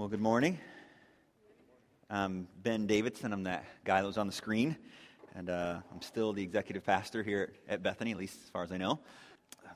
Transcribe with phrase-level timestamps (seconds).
[0.00, 0.58] Well, good morning.
[2.08, 3.34] I'm Ben Davidson.
[3.34, 4.78] I'm that guy that was on the screen.
[5.34, 8.72] And uh, I'm still the executive pastor here at Bethany, at least as far as
[8.72, 8.98] I know.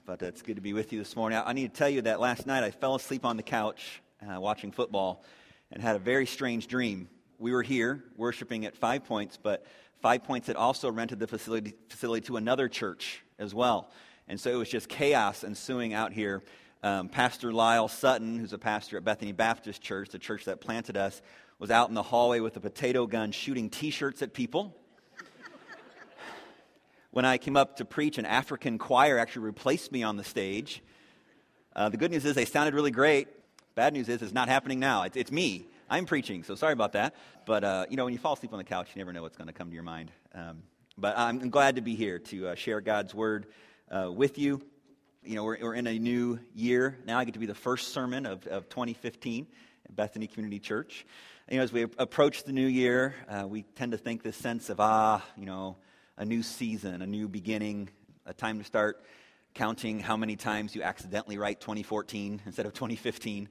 [0.06, 1.38] But it's good to be with you this morning.
[1.44, 4.40] I, need to tell you that last night I fell asleep on the couch uh,
[4.40, 5.26] watching football
[5.70, 7.10] and had a very strange dream.
[7.38, 9.66] We were here worshiping at Five Points, but
[10.00, 13.90] Five Points had also rented the facility, facility to another church as well.
[14.26, 16.42] And so it was just chaos ensuing out here
[16.84, 20.98] um, Pastor Lyle Sutton, who's a pastor at Bethany Baptist Church, the church that planted
[20.98, 21.22] us,
[21.58, 24.76] was out in the hallway with a potato gun shooting t shirts at people.
[27.10, 30.82] when I came up to preach, an African choir actually replaced me on the stage.
[31.74, 33.28] Uh, the good news is they sounded really great.
[33.74, 35.04] Bad news is it's not happening now.
[35.04, 35.66] It's, it's me.
[35.88, 37.14] I'm preaching, so sorry about that.
[37.46, 39.38] But, uh, you know, when you fall asleep on the couch, you never know what's
[39.38, 40.12] going to come to your mind.
[40.34, 40.62] Um,
[40.98, 43.46] but I'm glad to be here to uh, share God's word
[43.90, 44.60] uh, with you
[45.26, 46.98] you know, we're, we're in a new year.
[47.06, 49.46] Now I get to be the first sermon of, of 2015
[49.88, 51.06] at Bethany Community Church.
[51.50, 54.68] You know, as we approach the new year, uh, we tend to think this sense
[54.68, 55.76] of, ah, you know,
[56.16, 57.88] a new season, a new beginning,
[58.26, 59.04] a time to start
[59.54, 63.48] counting how many times you accidentally write 2014 instead of 2015.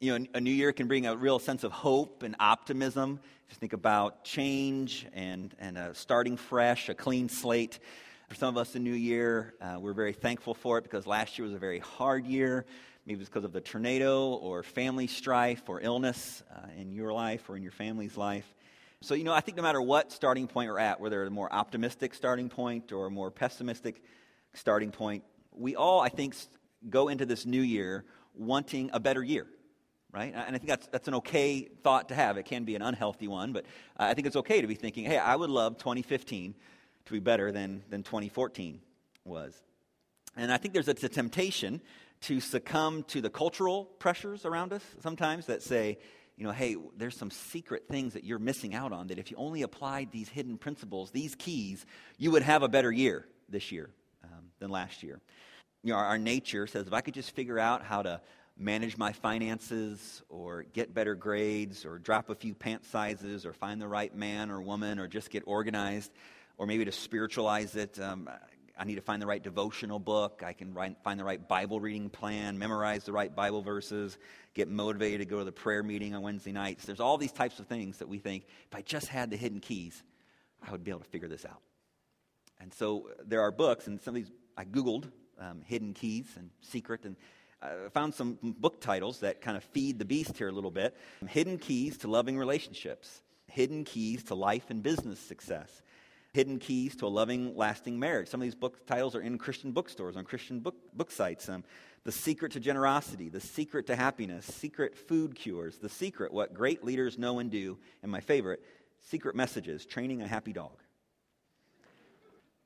[0.00, 3.18] You know, a new year can bring a real sense of hope and optimism.
[3.48, 7.80] Just think about change and, and a starting fresh, a clean slate.
[8.28, 11.38] For some of us, the new year, uh, we're very thankful for it because last
[11.38, 12.66] year was a very hard year.
[13.06, 17.48] Maybe it's because of the tornado or family strife or illness uh, in your life
[17.48, 18.44] or in your family's life.
[19.00, 21.50] So, you know, I think no matter what starting point we're at, whether a more
[21.50, 24.02] optimistic starting point or a more pessimistic
[24.52, 26.34] starting point, we all, I think,
[26.90, 29.46] go into this new year wanting a better year,
[30.12, 30.34] right?
[30.34, 32.36] And I think that's, that's an okay thought to have.
[32.36, 33.64] It can be an unhealthy one, but
[33.96, 36.54] I think it's okay to be thinking, hey, I would love 2015
[37.08, 38.80] to be better than, than 2014
[39.24, 39.54] was.
[40.36, 41.80] And I think there's a, a temptation
[42.22, 45.98] to succumb to the cultural pressures around us sometimes that say,
[46.36, 49.36] you know, hey, there's some secret things that you're missing out on that if you
[49.36, 51.84] only applied these hidden principles, these keys,
[52.16, 53.90] you would have a better year this year
[54.22, 55.18] um, than last year.
[55.82, 58.20] You know, our, our nature says if I could just figure out how to
[58.56, 63.80] manage my finances or get better grades or drop a few pant sizes or find
[63.80, 66.12] the right man or woman or just get organized,
[66.58, 67.98] or maybe to spiritualize it.
[67.98, 68.28] Um,
[68.76, 70.42] I need to find the right devotional book.
[70.44, 74.18] I can write, find the right Bible reading plan, memorize the right Bible verses,
[74.54, 76.84] get motivated to go to the prayer meeting on Wednesday nights.
[76.84, 79.60] There's all these types of things that we think, if I just had the hidden
[79.60, 80.02] keys,
[80.66, 81.60] I would be able to figure this out.
[82.60, 85.10] And so there are books, and some of these I Googled
[85.40, 87.16] um, hidden keys and secret, and
[87.60, 90.96] I found some book titles that kind of feed the beast here a little bit
[91.26, 95.82] Hidden Keys to Loving Relationships, Hidden Keys to Life and Business Success
[96.32, 98.28] Hidden Keys to a Loving, Lasting Marriage.
[98.28, 101.48] Some of these book titles are in Christian bookstores, on Christian book, book sites.
[101.48, 101.64] Um,
[102.04, 106.84] the Secret to Generosity, The Secret to Happiness, Secret Food Cures, The Secret, What Great
[106.84, 108.62] Leaders Know and Do, and my favorite,
[109.00, 110.72] Secret Messages, Training a Happy Dog.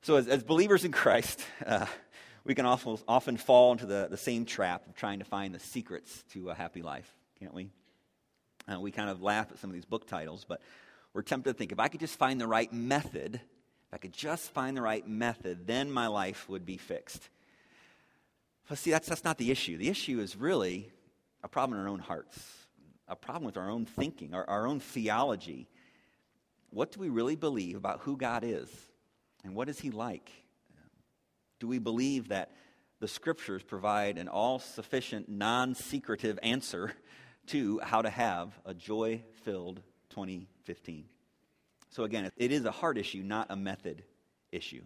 [0.01, 1.85] So, as, as believers in Christ, uh,
[2.45, 5.59] we can often, often fall into the, the same trap of trying to find the
[5.59, 7.09] secrets to a happy life,
[7.39, 7.69] can't we?
[8.71, 10.61] Uh, we kind of laugh at some of these book titles, but
[11.13, 14.13] we're tempted to think if I could just find the right method, if I could
[14.13, 17.29] just find the right method, then my life would be fixed.
[18.67, 19.77] But see, that's, that's not the issue.
[19.77, 20.91] The issue is really
[21.43, 22.41] a problem in our own hearts,
[23.07, 25.69] a problem with our own thinking, our, our own theology.
[26.69, 28.69] What do we really believe about who God is?
[29.43, 30.31] And what is He like?
[31.59, 32.51] Do we believe that
[32.99, 36.93] the scriptures provide an all sufficient, non secretive answer
[37.47, 39.81] to how to have a joy filled
[40.65, 41.05] 2015.
[41.89, 44.03] So, again, it is a heart issue, not a method
[44.51, 44.83] issue.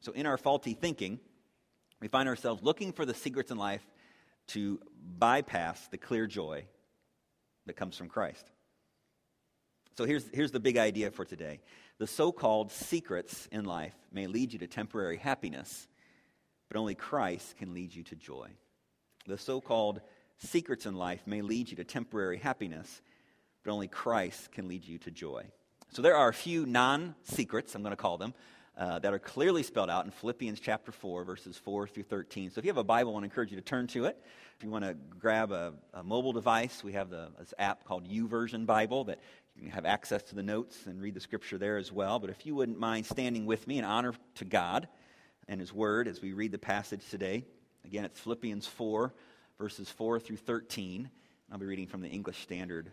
[0.00, 1.20] So, in our faulty thinking,
[2.00, 3.86] we find ourselves looking for the secrets in life
[4.48, 4.80] to
[5.18, 6.64] bypass the clear joy
[7.66, 8.50] that comes from Christ.
[9.96, 11.60] So, here's, here's the big idea for today
[11.98, 15.88] the so called secrets in life may lead you to temporary happiness,
[16.68, 18.50] but only Christ can lead you to joy.
[19.26, 20.00] The so called
[20.38, 23.00] secrets in life may lead you to temporary happiness,
[23.66, 25.44] but only Christ can lead you to joy.
[25.92, 28.32] So there are a few non secrets, I'm going to call them,
[28.78, 32.50] uh, that are clearly spelled out in Philippians chapter 4, verses 4 through 13.
[32.50, 34.22] So if you have a Bible, I want to encourage you to turn to it.
[34.56, 38.08] If you want to grab a, a mobile device, we have the, this app called
[38.08, 39.18] YouVersion Bible that
[39.56, 42.20] you can have access to the notes and read the scripture there as well.
[42.20, 44.86] But if you wouldn't mind standing with me in honor to God
[45.48, 47.44] and His Word as we read the passage today.
[47.84, 49.12] Again, it's Philippians 4,
[49.58, 51.10] verses 4 through 13.
[51.50, 52.92] I'll be reading from the English Standard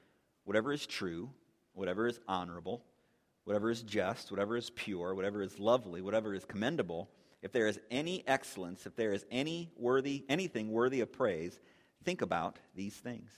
[0.45, 1.29] whatever is true,
[1.73, 2.83] whatever is honorable,
[3.45, 7.09] whatever is just, whatever is pure, whatever is lovely, whatever is commendable,
[7.41, 11.59] if there is any excellence, if there is any worthy, anything worthy of praise,
[12.03, 13.31] think about these things.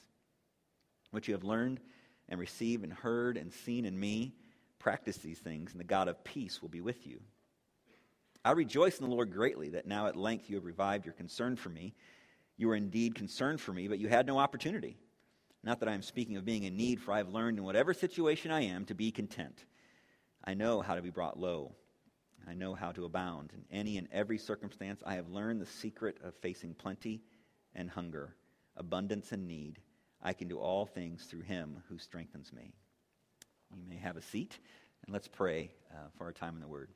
[1.11, 1.79] What you have learned
[2.27, 4.33] and received and heard and seen in me,
[4.79, 7.21] practice these things, and the God of peace will be with you.
[8.43, 11.55] I rejoice in the Lord greatly that now at length you have revived your concern
[11.55, 11.93] for me.
[12.57, 14.97] You were indeed concerned for me, but you had no opportunity.
[15.63, 17.93] Not that I am speaking of being in need, for I have learned in whatever
[17.93, 19.63] situation I am to be content.
[20.43, 21.73] I know how to be brought low.
[22.45, 23.51] I know how to abound.
[23.53, 27.21] In any and every circumstance, I have learned the secret of facing plenty
[27.73, 28.35] and hunger,
[28.75, 29.79] abundance and need.
[30.21, 32.73] I can do all things through him who strengthens me.
[33.73, 34.59] You may have a seat,
[35.05, 36.89] and let's pray uh, for our time in the Word.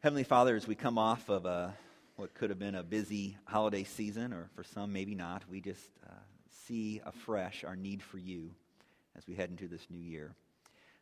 [0.00, 1.74] Heavenly Father, as we come off of a,
[2.16, 5.90] what could have been a busy holiday season, or for some, maybe not, we just
[6.06, 6.12] uh,
[6.66, 8.50] see afresh our need for you
[9.16, 10.34] as we head into this new year.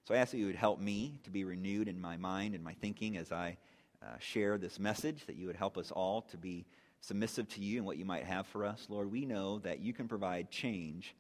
[0.05, 2.65] So I ask that you would help me to be renewed in my mind and
[2.65, 3.57] my thinking as I
[4.03, 6.67] uh, share this message, that you would help us all to be
[7.01, 8.87] submissive to you and what you might have for us.
[8.89, 11.15] Lord, we know that you can provide change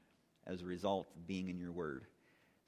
[0.46, 2.04] as a result of being in your word.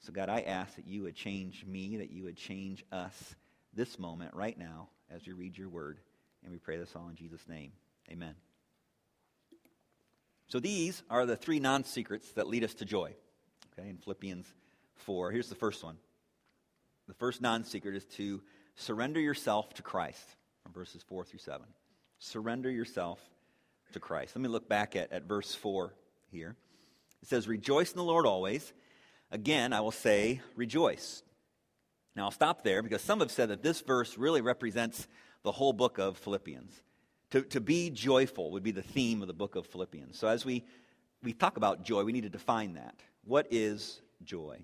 [0.00, 3.34] So, God, I ask that you would change me, that you would change us
[3.72, 5.98] this moment, right now, as we read your word.
[6.42, 7.72] And we pray this all in Jesus' name.
[8.10, 8.34] Amen.
[10.49, 13.14] So, these are the three non secrets that lead us to joy.
[13.79, 14.46] Okay, in Philippians
[14.96, 15.31] 4.
[15.31, 15.96] Here's the first one.
[17.08, 18.43] The first non secret is to
[18.76, 20.25] surrender yourself to Christ,
[20.62, 21.67] from verses 4 through 7.
[22.19, 23.20] Surrender yourself
[23.93, 24.35] to Christ.
[24.35, 25.93] Let me look back at, at verse 4
[26.31, 26.56] here.
[27.23, 28.73] It says, Rejoice in the Lord always.
[29.31, 31.23] Again, I will say, rejoice.
[32.14, 35.08] Now, I'll stop there because some have said that this verse really represents
[35.43, 36.82] the whole book of Philippians.
[37.34, 40.16] To, to be joyful would be the theme of the book of Philippians.
[40.16, 40.62] So, as we,
[41.20, 42.94] we talk about joy, we need to define that.
[43.25, 44.60] What is joy?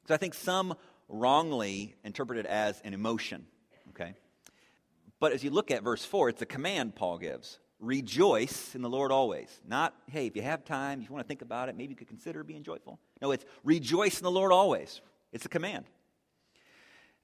[0.00, 0.74] Because I think some
[1.10, 3.44] wrongly interpret it as an emotion,
[3.90, 4.14] okay?
[5.20, 8.88] But as you look at verse 4, it's a command Paul gives rejoice in the
[8.88, 9.50] Lord always.
[9.68, 11.96] Not, hey, if you have time, if you want to think about it, maybe you
[11.96, 12.98] could consider being joyful.
[13.20, 15.02] No, it's rejoice in the Lord always.
[15.32, 15.84] It's a command.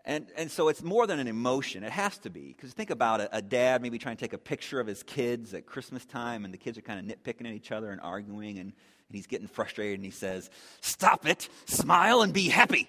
[0.05, 1.85] And, and so it's more than an emotion.
[1.85, 2.55] It has to be.
[2.57, 5.55] Because think about it a dad maybe trying to take a picture of his kids
[5.55, 8.59] at Christmas time, and the kids are kind of nitpicking at each other and arguing,
[8.59, 10.51] and, and he's getting frustrated, and he says,
[10.81, 12.89] Stop it, smile, and be happy.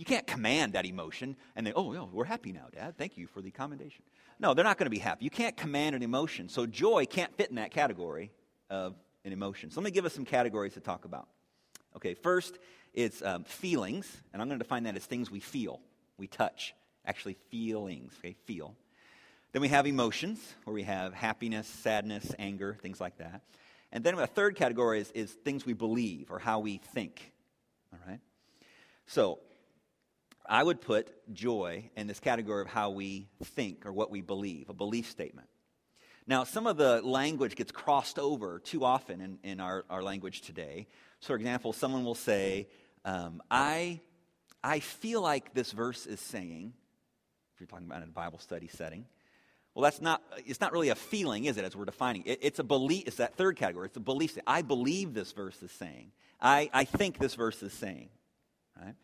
[0.00, 2.96] You can't command that emotion and they, oh, yeah, we're happy now, Dad.
[2.96, 4.02] Thank you for the commendation.
[4.38, 5.26] No, they're not going to be happy.
[5.26, 6.48] You can't command an emotion.
[6.48, 8.30] So joy can't fit in that category
[8.70, 8.94] of
[9.26, 9.70] an emotion.
[9.70, 11.28] So let me give us some categories to talk about.
[11.96, 12.58] Okay, first,
[12.92, 15.80] it's um, feelings, and I'm going to define that as things we feel,
[16.16, 16.74] we touch.
[17.06, 18.74] Actually, feelings, okay, feel.
[19.52, 23.42] Then we have emotions, where we have happiness, sadness, anger, things like that.
[23.92, 27.32] And then a third category is, is things we believe or how we think.
[27.92, 28.20] All right?
[29.06, 29.40] So,
[30.48, 34.68] I would put joy in this category of how we think or what we believe,
[34.68, 35.48] a belief statement.
[36.26, 40.42] Now, some of the language gets crossed over too often in, in our, our language
[40.42, 40.86] today.
[41.20, 42.68] So, for example, someone will say,
[43.04, 44.00] um, I,
[44.62, 46.72] I feel like this verse is saying,
[47.54, 49.06] if you're talking about in a Bible study setting,
[49.74, 52.40] well, that's not, it's not really a feeling, is it, as we're defining it?
[52.42, 53.86] It's a belief, it's that third category.
[53.86, 54.36] It's a belief.
[54.46, 56.12] I believe this verse is saying.
[56.40, 58.08] I, I think this verse is saying.
[58.80, 58.94] Right?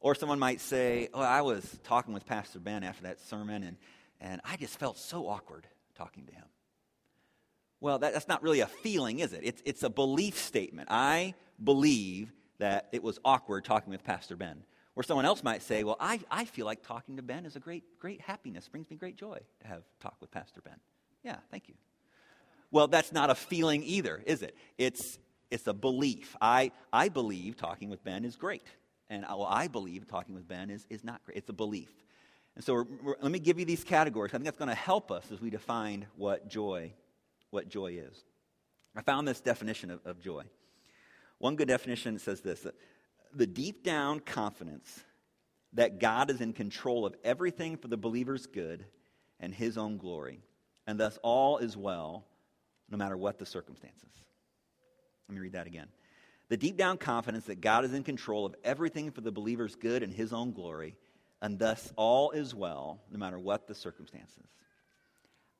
[0.00, 3.76] Or someone might say, Oh, I was talking with Pastor Ben after that sermon, and,
[4.20, 6.44] and I just felt so awkward talking to him.
[7.82, 9.40] Well, that, that's not really a feeling, is it?
[9.42, 10.88] It's, it's a belief statement.
[10.88, 14.62] I believe that it was awkward talking with Pastor Ben.
[14.94, 17.60] Or someone else might say, Well, I, I feel like talking to Ben is a
[17.60, 20.76] great, great happiness, brings me great joy to have talk with Pastor Ben.
[21.24, 21.74] Yeah, thank you.
[22.70, 24.56] Well, that's not a feeling either, is it?
[24.78, 25.18] It's,
[25.50, 26.36] it's a belief.
[26.40, 28.66] I, I believe talking with Ben is great.
[29.10, 31.38] And well, I believe talking with Ben is, is not great.
[31.38, 31.90] It's a belief.
[32.54, 34.30] And so we're, we're, let me give you these categories.
[34.30, 36.92] I think that's going to help us as we define what joy,
[37.52, 38.24] what joy is.
[38.96, 40.42] I found this definition of, of joy.
[41.38, 42.66] One good definition says this
[43.34, 45.00] the deep down confidence
[45.74, 48.84] that God is in control of everything for the believer's good
[49.40, 50.40] and his own glory,
[50.86, 52.26] and thus all is well
[52.90, 54.10] no matter what the circumstances.
[55.28, 55.88] Let me read that again.
[56.48, 60.02] The deep down confidence that God is in control of everything for the believer's good
[60.02, 60.96] and his own glory,
[61.40, 64.44] and thus all is well no matter what the circumstances.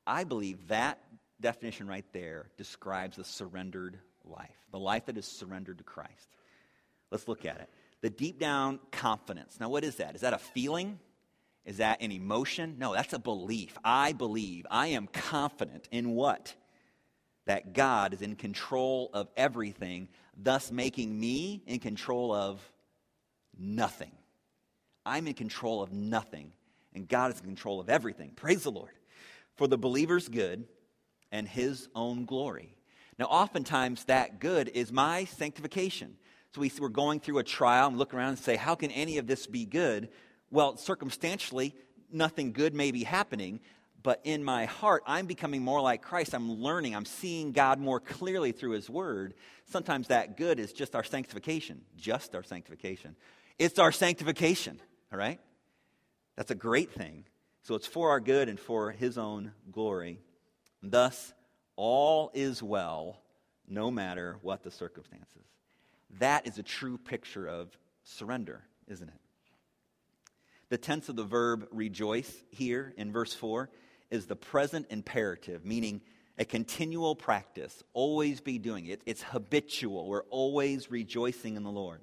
[0.05, 0.99] I believe that
[1.41, 6.29] definition right there describes a surrendered life, the life that is surrendered to Christ.
[7.11, 7.69] Let's look at it.
[8.01, 9.59] The deep down confidence.
[9.59, 10.15] Now, what is that?
[10.15, 10.99] Is that a feeling?
[11.65, 12.75] Is that an emotion?
[12.77, 13.77] No, that's a belief.
[13.83, 14.65] I believe.
[14.69, 16.53] I am confident in what?
[17.45, 22.61] That God is in control of everything, thus making me in control of
[23.57, 24.11] nothing.
[25.05, 26.53] I'm in control of nothing,
[26.93, 28.31] and God is in control of everything.
[28.35, 28.91] Praise the Lord.
[29.55, 30.65] For the believer's good
[31.33, 32.75] and his own glory.
[33.19, 36.15] Now, oftentimes, that good is my sanctification.
[36.55, 39.17] So we, we're going through a trial and look around and say, How can any
[39.17, 40.09] of this be good?
[40.51, 41.75] Well, circumstantially,
[42.11, 43.59] nothing good may be happening,
[44.03, 46.35] but in my heart, I'm becoming more like Christ.
[46.35, 49.33] I'm learning, I'm seeing God more clearly through His Word.
[49.65, 53.15] Sometimes that good is just our sanctification, just our sanctification.
[53.57, 54.79] It's our sanctification,
[55.11, 55.39] all right?
[56.35, 57.25] That's a great thing.
[57.63, 60.19] So it's for our good and for His own glory.
[60.83, 61.33] Thus,
[61.77, 63.21] all is well,
[63.67, 65.45] no matter what the circumstances.
[66.19, 69.19] That is a true picture of surrender, isn't it?
[70.69, 73.69] The tense of the verb rejoice here in verse 4
[74.11, 76.01] is the present imperative, meaning
[76.37, 79.01] a continual practice, always be doing it.
[79.05, 80.07] It's habitual.
[80.07, 82.01] We're always rejoicing in the Lord.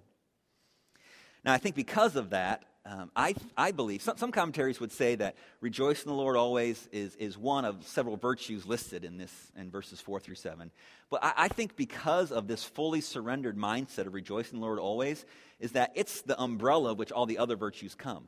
[1.44, 5.14] Now, I think because of that, um, I, I believe, some, some commentaries would say
[5.16, 9.52] that rejoice in the Lord always is, is one of several virtues listed in this
[9.56, 10.70] in verses 4 through 7.
[11.10, 14.78] But I, I think because of this fully surrendered mindset of rejoice in the Lord
[14.78, 15.26] always,
[15.58, 18.26] is that it's the umbrella which all the other virtues come.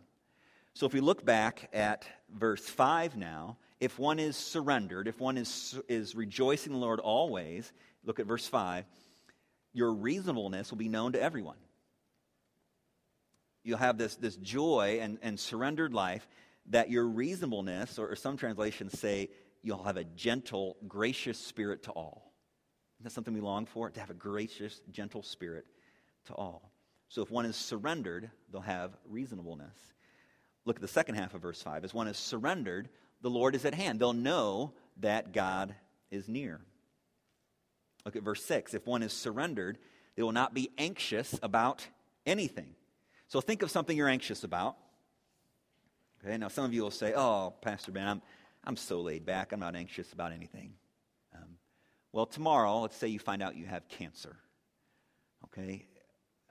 [0.74, 5.38] So if we look back at verse 5 now, if one is surrendered, if one
[5.38, 7.72] is, is rejoicing in the Lord always,
[8.04, 8.84] look at verse 5,
[9.72, 11.56] your reasonableness will be known to everyone.
[13.64, 16.26] You'll have this, this joy and, and surrendered life
[16.70, 19.30] that your reasonableness, or, or some translations say,
[19.62, 22.32] you'll have a gentle, gracious spirit to all.
[22.98, 23.90] Isn't that something we long for?
[23.90, 25.66] To have a gracious, gentle spirit
[26.26, 26.70] to all.
[27.08, 29.76] So if one is surrendered, they'll have reasonableness.
[30.64, 31.84] Look at the second half of verse 5.
[31.84, 32.88] As one is surrendered,
[33.20, 33.98] the Lord is at hand.
[34.00, 35.74] They'll know that God
[36.10, 36.60] is near.
[38.04, 38.74] Look at verse 6.
[38.74, 39.78] If one is surrendered,
[40.16, 41.86] they will not be anxious about
[42.26, 42.74] anything.
[43.32, 44.76] So think of something you're anxious about.
[46.22, 48.20] Okay, now some of you will say, Oh, Pastor Ben, I'm,
[48.62, 49.52] I'm so laid back.
[49.52, 50.74] I'm not anxious about anything.
[51.34, 51.56] Um,
[52.12, 54.36] well, tomorrow, let's say you find out you have cancer.
[55.46, 55.86] Okay,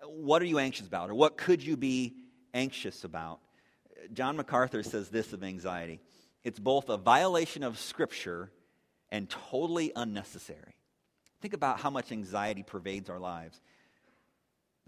[0.08, 1.12] what are you anxious about?
[1.12, 2.16] Or what could you be
[2.52, 3.42] anxious about?
[4.12, 6.00] John MacArthur says this of anxiety
[6.44, 8.50] it's both a violation of Scripture
[9.10, 10.74] and totally unnecessary.
[11.42, 13.62] Think about how much anxiety pervades our lives.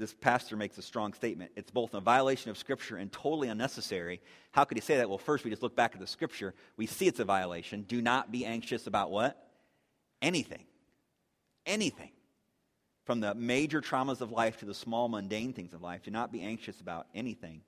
[0.03, 1.51] This pastor makes a strong statement.
[1.55, 4.19] It's both a violation of Scripture and totally unnecessary.
[4.51, 5.07] How could he say that?
[5.07, 6.53] Well, first, we just look back at the Scripture.
[6.75, 7.83] We see it's a violation.
[7.83, 9.41] Do not be anxious about what?
[10.21, 10.65] Anything.
[11.65, 12.11] Anything.
[13.05, 16.03] From the major traumas of life to the small, mundane things of life.
[16.03, 17.61] Do not be anxious about anything.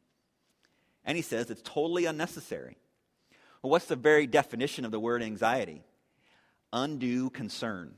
[1.06, 2.76] And he says it's totally unnecessary.
[3.62, 5.86] Well, what's the very definition of the word anxiety?
[6.74, 7.94] Undue concern.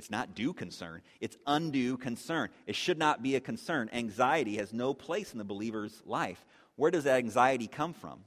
[0.00, 2.48] It's not due concern, it's undue concern.
[2.66, 3.90] It should not be a concern.
[3.92, 6.42] Anxiety has no place in the believer's life.
[6.76, 8.20] Where does that anxiety come from?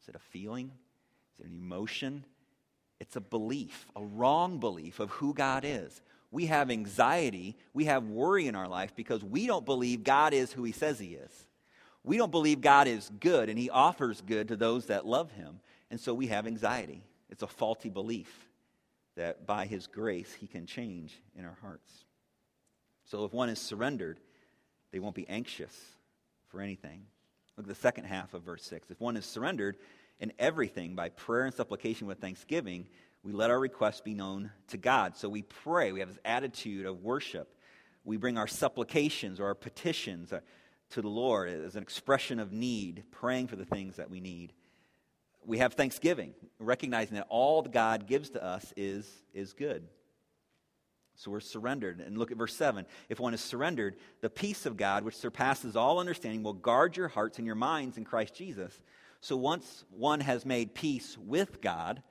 [0.00, 0.70] Is it a feeling?
[1.32, 2.24] Is it an emotion?
[3.00, 6.00] It's a belief, a wrong belief of who God is.
[6.30, 10.52] We have anxiety, we have worry in our life because we don't believe God is
[10.52, 11.46] who He says He is.
[12.04, 15.58] We don't believe God is good and he offers good to those that love him.
[15.90, 17.02] And so we have anxiety.
[17.30, 18.46] It's a faulty belief
[19.16, 22.04] that by his grace he can change in our hearts.
[23.04, 24.18] So if one is surrendered,
[24.92, 25.76] they won't be anxious
[26.48, 27.06] for anything.
[27.56, 28.90] Look at the second half of verse 6.
[28.90, 29.76] If one is surrendered
[30.20, 32.86] in everything by prayer and supplication with thanksgiving,
[33.22, 35.16] we let our requests be known to God.
[35.16, 35.92] So we pray.
[35.92, 37.54] We have this attitude of worship.
[38.04, 40.40] We bring our supplications or our petitions, uh,
[40.90, 44.52] to the Lord as an expression of need, praying for the things that we need.
[45.46, 49.86] We have thanksgiving, recognizing that all that God gives to us is, is good.
[51.16, 52.00] So we're surrendered.
[52.00, 52.86] And look at verse 7.
[53.08, 57.08] If one is surrendered, the peace of God, which surpasses all understanding, will guard your
[57.08, 58.82] hearts and your minds in Christ Jesus.
[59.20, 62.02] So once one has made peace with God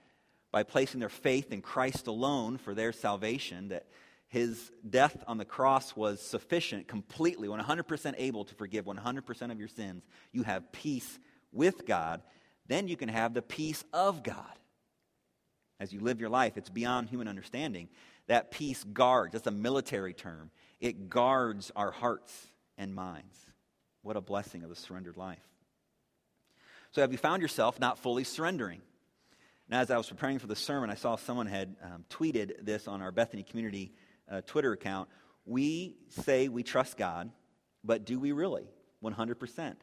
[0.52, 3.88] by placing their faith in Christ alone for their salvation, that
[4.28, 9.68] his death on the cross was sufficient, completely, 100% able to forgive 100% of your
[9.68, 10.04] sins.
[10.32, 11.20] You have peace
[11.52, 12.22] with God.
[12.68, 14.60] Then you can have the peace of God.
[15.80, 17.90] As you live your life, it's beyond human understanding.
[18.28, 20.50] That peace guards, that's a military term.
[20.80, 22.34] It guards our hearts
[22.78, 23.38] and minds.
[24.02, 25.44] What a blessing of a surrendered life.
[26.92, 28.82] So, have you found yourself not fully surrendering?
[29.70, 32.88] And as I was preparing for the sermon, I saw someone had um, tweeted this
[32.88, 33.94] on our Bethany community
[34.30, 35.10] uh, Twitter account,
[35.46, 37.32] we say we trust God,
[37.84, 38.68] but do we really?
[39.04, 39.76] 100%.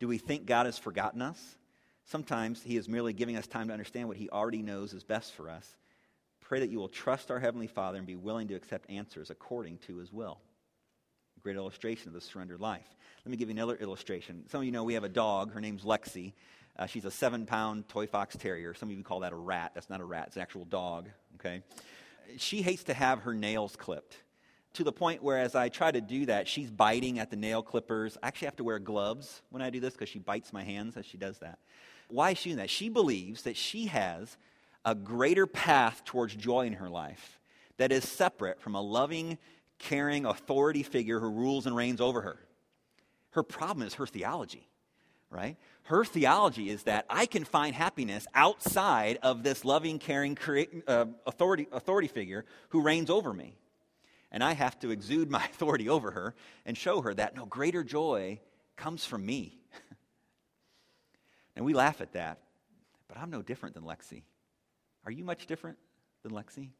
[0.00, 1.56] Do we think God has forgotten us?
[2.04, 5.32] Sometimes He is merely giving us time to understand what He already knows is best
[5.32, 5.76] for us.
[6.40, 9.78] Pray that you will trust our Heavenly Father and be willing to accept answers according
[9.78, 10.38] to His will.
[11.36, 12.86] A great illustration of the surrendered life.
[13.24, 14.44] Let me give you another illustration.
[14.48, 15.52] Some of you know we have a dog.
[15.52, 16.32] Her name's Lexi.
[16.78, 18.74] Uh, she's a seven pound toy fox terrier.
[18.74, 19.72] Some of you call that a rat.
[19.74, 21.08] That's not a rat, it's an actual dog.
[21.36, 21.62] Okay?
[22.38, 24.16] She hates to have her nails clipped
[24.74, 27.62] to the point where as I try to do that, she's biting at the nail
[27.62, 28.16] clippers.
[28.22, 30.96] I actually have to wear gloves when I do this because she bites my hands
[30.96, 31.58] as she does that.
[32.12, 32.68] Why is she doing that?
[32.68, 34.36] She believes that she has
[34.84, 37.40] a greater path towards joy in her life
[37.78, 39.38] that is separate from a loving,
[39.78, 42.38] caring authority figure who rules and reigns over her.
[43.30, 44.68] Her problem is her theology,
[45.30, 45.56] right?
[45.84, 50.36] Her theology is that I can find happiness outside of this loving, caring
[50.86, 53.56] uh, authority, authority figure who reigns over me.
[54.30, 56.34] And I have to exude my authority over her
[56.66, 58.38] and show her that no greater joy
[58.76, 59.61] comes from me.
[61.56, 62.38] And we laugh at that,
[63.08, 64.22] but I'm no different than Lexi.
[65.04, 65.78] Are you much different
[66.22, 66.70] than Lexi?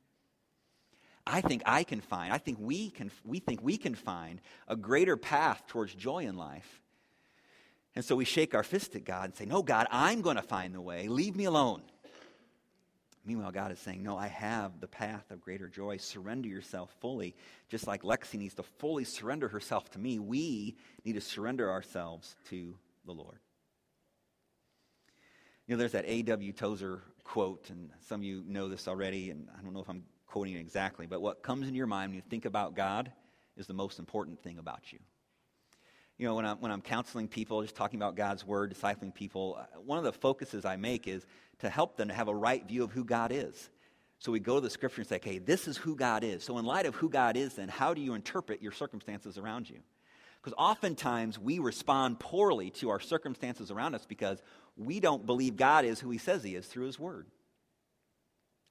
[1.27, 4.77] I think I can find, I think we can, we think we can find a
[4.77, 6.81] greater path towards joy in life.
[7.95, 10.43] And so we shake our fist at God and say, No, God, I'm going to
[10.43, 11.09] find the way.
[11.09, 11.83] Leave me alone.
[13.25, 15.99] Meanwhile, God is saying, No, I have the path of greater joy.
[15.99, 17.37] Surrender yourself fully.
[17.69, 22.35] Just like Lexi needs to fully surrender herself to me, we need to surrender ourselves
[22.49, 22.75] to
[23.05, 23.39] the Lord.
[25.73, 26.53] You know, there's that A.W.
[26.53, 30.03] Tozer quote, and some of you know this already, and I don't know if I'm
[30.27, 33.11] quoting it exactly, but what comes into your mind when you think about God
[33.57, 34.99] is the most important thing about you.
[36.19, 39.57] You know, when I'm, when I'm counseling people, just talking about God's Word, discipling people,
[39.59, 41.25] uh, one of the focuses I make is
[41.61, 43.71] to help them to have a right view of who God is.
[44.19, 46.45] So we go to the scripture and say, okay, this is who God is.
[46.45, 49.71] So, in light of who God is, then how do you interpret your circumstances around
[49.71, 49.79] you?
[50.43, 54.43] Because oftentimes we respond poorly to our circumstances around us because
[54.77, 57.27] we don't believe God is who he says he is through his word.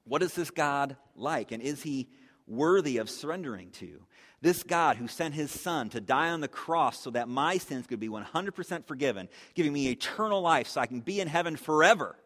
[0.04, 1.52] What is this God like?
[1.52, 2.08] And is he
[2.46, 4.02] worthy of surrendering to?
[4.42, 7.86] This God who sent his son to die on the cross so that my sins
[7.86, 12.16] could be 100% forgiven, giving me eternal life so I can be in heaven forever.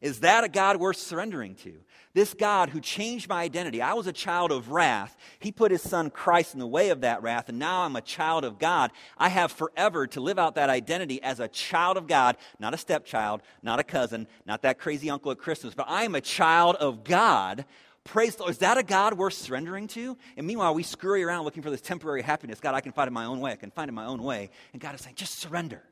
[0.00, 1.74] Is that a God worth surrendering to?
[2.14, 3.82] This God who changed my identity.
[3.82, 5.16] I was a child of wrath.
[5.38, 8.00] He put his son Christ in the way of that wrath, and now I'm a
[8.00, 8.90] child of God.
[9.16, 12.78] I have forever to live out that identity as a child of God, not a
[12.78, 16.76] stepchild, not a cousin, not that crazy uncle at Christmas, but I am a child
[16.76, 17.64] of God.
[18.02, 18.52] Praise the Lord.
[18.52, 20.16] Is that a God worth surrendering to?
[20.36, 22.58] And meanwhile, we scurry around looking for this temporary happiness.
[22.58, 23.52] God, I can find it my own way.
[23.52, 24.50] I can find it my own way.
[24.72, 25.82] And God is saying, just surrender.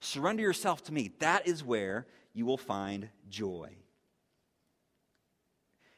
[0.00, 1.10] Surrender yourself to me.
[1.18, 2.06] That is where
[2.38, 3.68] you will find joy.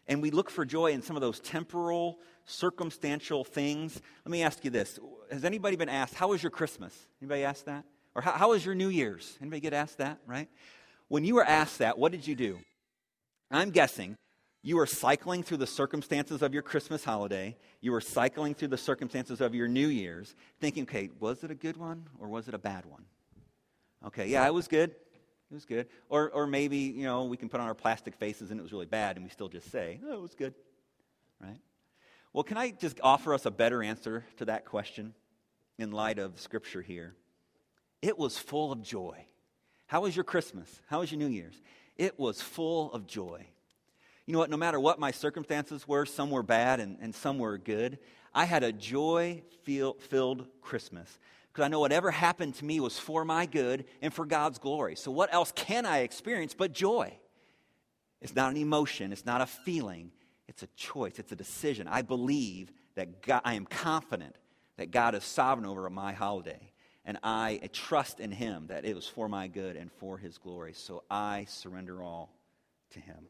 [0.08, 4.00] And we look for joy in some of those temporal, circumstantial things.
[4.24, 4.98] Let me ask you this.
[5.30, 6.96] Has anybody been asked, how was your Christmas?
[7.20, 7.84] Anybody asked that?
[8.14, 9.36] Or how, how was your New Year's?
[9.40, 10.48] Anybody get asked that, right?
[11.08, 12.58] When you were asked that, what did you do?
[13.50, 14.16] I'm guessing
[14.62, 17.56] you were cycling through the circumstances of your Christmas holiday.
[17.82, 21.54] You were cycling through the circumstances of your New Year's, thinking, okay, was it a
[21.54, 23.04] good one or was it a bad one?
[24.06, 24.94] Okay, yeah, it was good.
[25.50, 25.88] It was good.
[26.08, 28.72] Or, or maybe, you know, we can put on our plastic faces and it was
[28.72, 30.54] really bad and we still just say, oh, it was good.
[31.40, 31.58] Right?
[32.32, 35.14] Well, can I just offer us a better answer to that question
[35.78, 37.16] in light of Scripture here?
[38.00, 39.24] It was full of joy.
[39.86, 40.80] How was your Christmas?
[40.86, 41.60] How was your New Year's?
[41.96, 43.44] It was full of joy.
[44.26, 44.50] You know what?
[44.50, 47.98] No matter what my circumstances were, some were bad and, and some were good,
[48.32, 51.18] I had a joy filled Christmas
[51.52, 54.94] because I know whatever happened to me was for my good and for God's glory.
[54.94, 57.12] So, what else can I experience but joy?
[58.20, 60.12] It's not an emotion, it's not a feeling,
[60.46, 61.88] it's a choice, it's a decision.
[61.88, 64.36] I believe that God, I am confident
[64.76, 66.72] that God is sovereign over my holiday.
[67.04, 70.74] And I trust in Him that it was for my good and for His glory.
[70.74, 72.30] So I surrender all
[72.90, 73.26] to Him.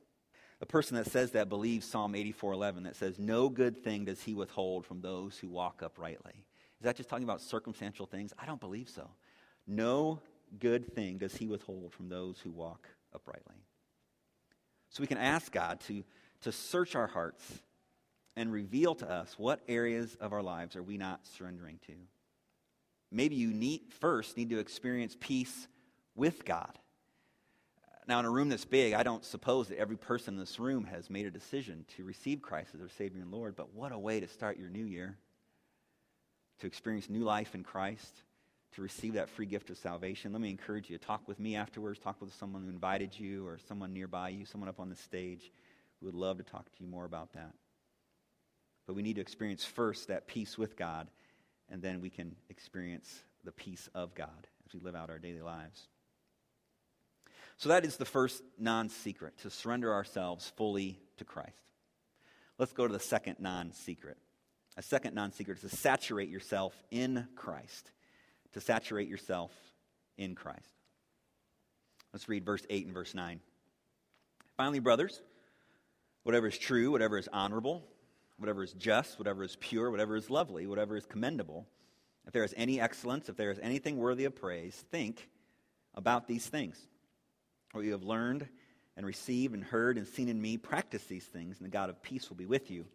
[0.59, 4.35] The person that says that believes Psalm 84:11 that says, "No good thing does He
[4.35, 6.45] withhold from those who walk uprightly."
[6.81, 8.33] Is that just talking about circumstantial things?
[8.39, 9.11] I don't believe so.
[9.67, 10.21] No
[10.59, 13.57] good thing does he withhold from those who walk uprightly.
[14.89, 16.03] So we can ask God to,
[16.43, 17.45] to search our hearts
[18.35, 21.93] and reveal to us what areas of our lives are we not surrendering to.
[23.13, 25.69] Maybe you need first need to experience peace
[26.15, 26.79] with God.
[28.07, 30.85] Now, in a room this big, I don't suppose that every person in this room
[30.85, 33.99] has made a decision to receive Christ as their Savior and Lord, but what a
[33.99, 35.17] way to start your new year
[36.61, 38.23] to experience new life in Christ,
[38.73, 41.57] to receive that free gift of salvation, let me encourage you to talk with me
[41.57, 44.97] afterwards, talk with someone who invited you or someone nearby you, someone up on the
[44.97, 45.51] stage
[45.99, 47.53] who would love to talk to you more about that.
[48.87, 51.09] But we need to experience first that peace with God,
[51.69, 55.43] and then we can experience the peace of God as we live out our daily
[55.43, 55.89] lives.
[57.57, 61.53] So that is the first non secret, to surrender ourselves fully to Christ.
[62.59, 64.17] Let's go to the second non secret.
[64.81, 67.91] A second non secret is to saturate yourself in Christ.
[68.55, 69.53] To saturate yourself
[70.17, 70.73] in Christ.
[72.15, 73.41] Let's read verse 8 and verse 9.
[74.57, 75.21] Finally, brothers,
[76.23, 77.85] whatever is true, whatever is honorable,
[78.39, 81.67] whatever is just, whatever is pure, whatever is lovely, whatever is commendable,
[82.27, 85.29] if there is any excellence, if there is anything worthy of praise, think
[85.95, 86.81] about these things.
[87.73, 88.49] What you have learned
[88.97, 92.03] and received and heard and seen in me, practice these things, and the God of
[92.03, 92.87] peace will be with you.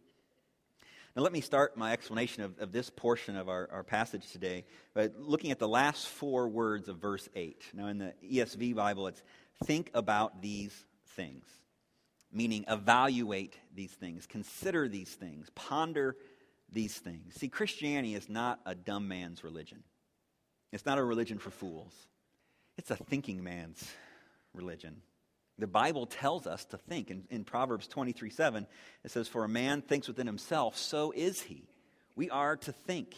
[1.16, 4.66] Now, let me start my explanation of, of this portion of our, our passage today
[4.92, 7.64] by looking at the last four words of verse 8.
[7.72, 9.22] Now, in the ESV Bible, it's
[9.64, 11.46] think about these things,
[12.30, 16.16] meaning evaluate these things, consider these things, ponder
[16.70, 17.34] these things.
[17.36, 19.84] See, Christianity is not a dumb man's religion,
[20.70, 21.94] it's not a religion for fools,
[22.76, 23.90] it's a thinking man's
[24.52, 25.00] religion.
[25.58, 27.10] The Bible tells us to think.
[27.10, 28.66] In, in Proverbs 23 7,
[29.04, 31.68] it says, For a man thinks within himself, so is he.
[32.14, 33.14] We are to think.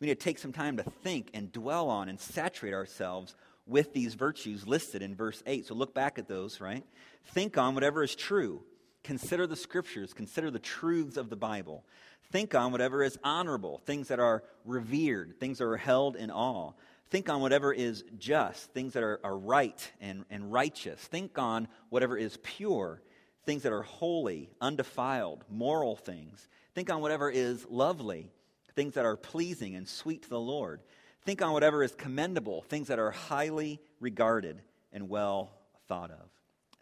[0.00, 3.34] We need to take some time to think and dwell on and saturate ourselves
[3.66, 5.66] with these virtues listed in verse 8.
[5.66, 6.84] So look back at those, right?
[7.26, 8.62] Think on whatever is true.
[9.02, 10.12] Consider the scriptures.
[10.12, 11.84] Consider the truths of the Bible.
[12.30, 16.72] Think on whatever is honorable, things that are revered, things that are held in awe.
[17.10, 21.00] Think on whatever is just, things that are, are right and, and righteous.
[21.00, 23.02] Think on whatever is pure,
[23.44, 26.48] things that are holy, undefiled, moral things.
[26.74, 28.30] Think on whatever is lovely,
[28.74, 30.82] things that are pleasing and sweet to the Lord.
[31.22, 34.60] Think on whatever is commendable, things that are highly regarded
[34.92, 35.50] and well
[35.88, 36.28] thought of.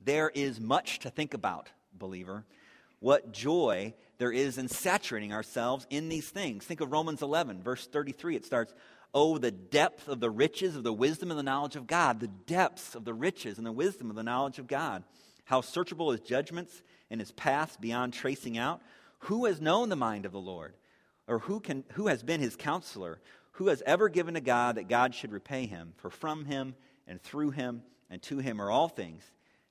[0.05, 2.45] There is much to think about, believer.
[2.99, 6.65] What joy there is in saturating ourselves in these things.
[6.65, 8.37] Think of Romans 11, verse 33.
[8.37, 8.75] It starts,
[9.19, 12.27] Oh, the depth of the riches of the wisdom and the knowledge of God, the
[12.29, 15.05] depths of the riches and the wisdom of the knowledge of God.
[15.47, 18.83] How searchable his judgments and his paths beyond tracing out.
[19.21, 20.75] Who has known the mind of the Lord?
[21.27, 23.19] Or who, can, who has been his counselor?
[23.53, 25.95] Who has ever given to God that God should repay him?
[25.97, 26.75] For from him
[27.07, 29.25] and through him and to him are all things.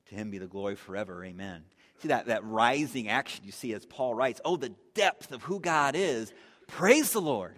[0.07, 1.23] To him be the glory forever.
[1.23, 1.65] Amen.
[2.01, 4.41] See that, that rising action you see as Paul writes.
[4.43, 6.33] Oh, the depth of who God is.
[6.65, 7.53] Praise the Lord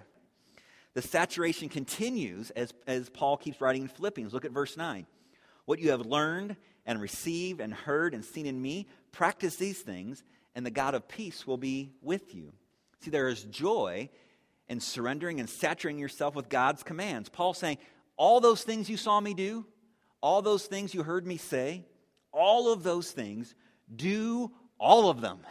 [0.97, 4.33] the saturation continues as, as Paul keeps writing in Philippians.
[4.33, 5.05] Look at verse 9.
[5.65, 6.55] What you have learned
[6.87, 10.23] and received and heard and seen in me, practice these things,
[10.55, 12.51] and the God of peace will be with you.
[13.01, 14.09] See, there is joy
[14.69, 17.29] in surrendering and saturating yourself with God's commands.
[17.29, 17.77] Paul's saying,
[18.15, 19.67] all those things you saw me do,
[20.19, 21.85] all those things you heard me say,
[22.31, 23.53] all of those things,
[23.95, 25.41] do all of them.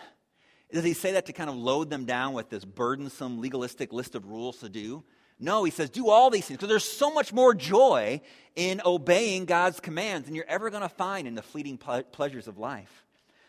[0.72, 4.16] Does he say that to kind of load them down with this burdensome, legalistic list
[4.16, 5.04] of rules to do?
[5.38, 8.20] No, he says, do all these things because there's so much more joy
[8.55, 12.49] in obeying God's commands than you're ever going to find in the fleeting ple- pleasures
[12.49, 13.05] of life.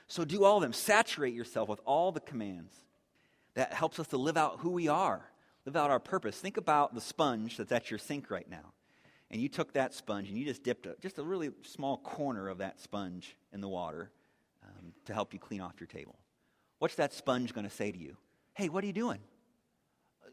[0.08, 0.74] So do all of them.
[0.74, 2.74] Saturate yourself with all the commands.
[3.56, 5.26] That helps us to live out who we are,
[5.66, 6.38] live out our purpose.
[6.38, 8.74] Think about the sponge that's at your sink right now.
[9.32, 12.50] And you took that sponge and you just dipped a, just a really small corner
[12.50, 14.12] of that sponge in the water
[14.64, 16.16] um, to help you clean off your table.
[16.80, 18.16] What's that sponge going to say to you?
[18.54, 19.20] Hey, what are you doing?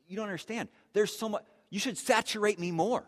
[0.08, 0.68] You don't understand.
[0.92, 1.44] There's so much.
[1.70, 3.04] You should saturate me more.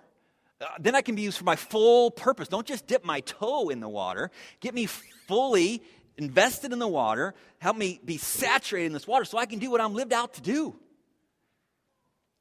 [0.60, 2.48] Uh, then I can be used for my full purpose.
[2.48, 4.30] Don't just dip my toe in the water.
[4.60, 5.82] Get me fully
[6.16, 7.34] invested in the water.
[7.58, 10.34] Help me be saturated in this water so I can do what I'm lived out
[10.34, 10.74] to do.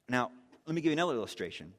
[0.08, 0.30] Now,
[0.66, 1.72] let me give you another illustration.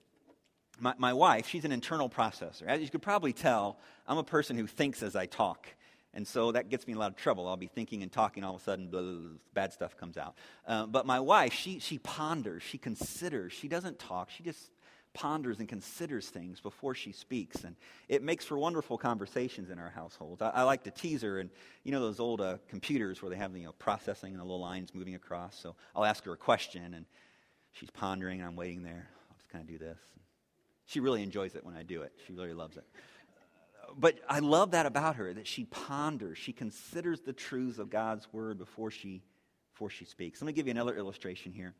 [0.79, 2.63] My, my wife, she's an internal processor.
[2.67, 5.67] As you could probably tell, I'm a person who thinks as I talk.
[6.17, 7.47] And so that gets me in a lot of trouble.
[7.47, 10.17] I'll be thinking and talking, all of a sudden, blah, blah, blah, bad stuff comes
[10.17, 10.33] out.
[10.67, 13.53] Uh, but my wife, she, she ponders, she considers.
[13.53, 14.71] She doesn't talk, she just
[15.13, 17.63] ponders and considers things before she speaks.
[17.63, 17.75] And
[18.09, 20.41] it makes for wonderful conversations in our household.
[20.41, 21.51] I, I like to tease her, and
[21.83, 24.43] you know those old uh, computers where they have the you know, processing and the
[24.43, 25.55] little lines moving across.
[25.55, 27.05] So I'll ask her a question, and
[27.73, 29.07] she's pondering, and I'm waiting there.
[29.29, 29.99] I'll just kind of do this.
[30.87, 32.85] She really enjoys it when I do it, she really loves it
[33.95, 38.27] but I love that about her that she ponders, she considers the truths of God's
[38.33, 39.21] word before she,
[39.73, 40.41] before she speaks.
[40.41, 41.73] Let me give you another illustration here.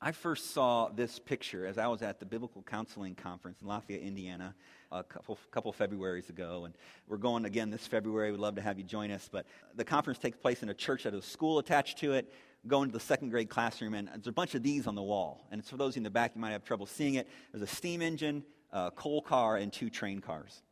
[0.00, 4.00] I first saw this picture as I was at the Biblical Counseling Conference in Lafayette,
[4.00, 4.54] Indiana,
[4.92, 6.66] a couple, couple Februarys ago.
[6.66, 6.74] And
[7.08, 8.30] we're going again this February.
[8.30, 9.28] We'd love to have you join us.
[9.30, 12.32] But the conference takes place in a church that has a school attached to it.
[12.68, 15.46] Go into the second grade classroom, and there's a bunch of these on the wall.
[15.50, 17.28] And it's for those in the back, you might have trouble seeing it.
[17.50, 20.62] There's a steam engine, a coal car, and two train cars.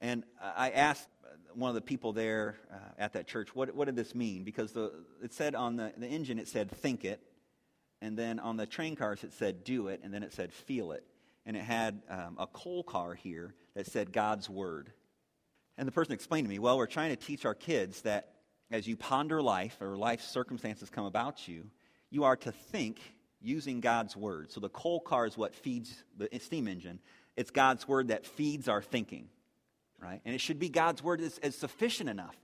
[0.00, 1.08] And I asked
[1.54, 4.44] one of the people there uh, at that church, what, what did this mean?
[4.44, 7.20] Because the, it said on the, the engine, it said think it.
[8.00, 10.00] And then on the train cars, it said do it.
[10.02, 11.04] And then it said feel it.
[11.46, 14.92] And it had um, a coal car here that said God's word.
[15.76, 18.30] And the person explained to me, well, we're trying to teach our kids that
[18.70, 21.70] as you ponder life or life circumstances come about you,
[22.10, 23.00] you are to think
[23.44, 24.50] using God's word.
[24.50, 26.98] So the coal car is what feeds the steam engine.
[27.36, 29.28] It's God's word that feeds our thinking,
[30.00, 30.20] right?
[30.24, 32.36] And it should be God's word as sufficient enough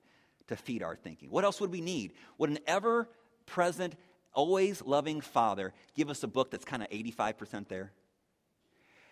[0.48, 1.30] to feed our thinking.
[1.30, 2.12] What else would we need?
[2.38, 3.08] Would an ever
[3.46, 3.94] present,
[4.32, 7.92] always loving Father give us a book that's kind of 85% there?